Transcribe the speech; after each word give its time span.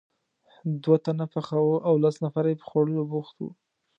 دوه 0.83 0.97
تنه 1.05 1.25
پخاوه 1.33 1.77
او 1.87 1.93
لس 2.03 2.15
نفره 2.25 2.47
یې 2.51 2.59
په 2.61 2.65
خوړلو 2.69 3.03
بوخت 3.11 3.35
وو. 3.39 3.51